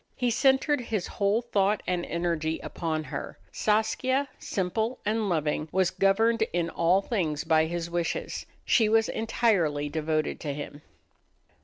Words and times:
He 0.15 0.31
centered 0.31 0.81
his 0.81 1.05
whole 1.05 1.43
thought 1.43 1.83
and 1.85 2.03
energy 2.07 2.57
upon 2.63 3.03
her. 3.03 3.37
Saskia, 3.51 4.29
simple 4.39 4.97
and 5.05 5.29
loving, 5.29 5.69
was 5.71 5.91
governed 5.91 6.41
in 6.53 6.71
all 6.71 7.03
things 7.03 7.43
by 7.43 7.65
his 7.67 7.87
wishes: 7.87 8.47
she 8.65 8.89
was 8.89 9.09
entirely 9.09 9.89
devoted 9.89 10.39
to 10.39 10.55
him. 10.55 10.81